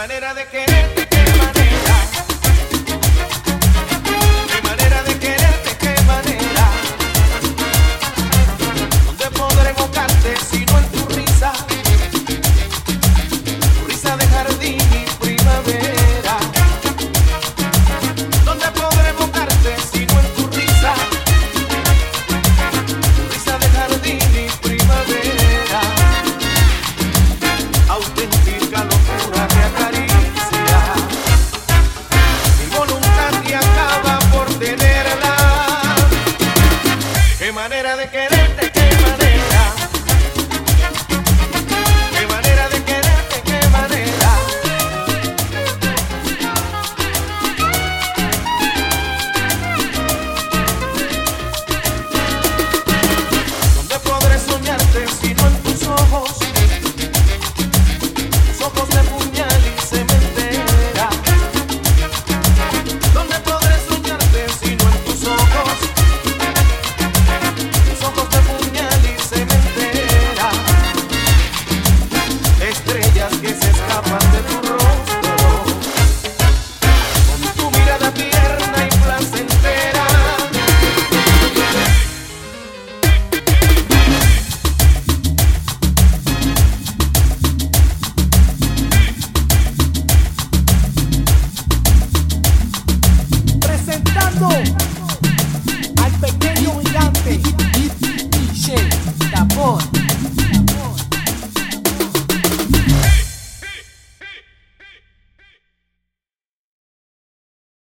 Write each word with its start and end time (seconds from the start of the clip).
manera 0.00 0.32
de 0.32 0.46
querer. 0.46 0.99
quererte. 38.30 38.79
Cristo. 94.40 94.89